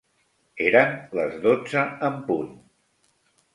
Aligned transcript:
Eren 0.69 0.95
les 1.19 1.37
dotze 1.45 1.85
en 2.09 2.19
punt. 2.33 2.51